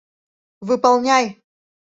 Выполняй! 0.67 1.25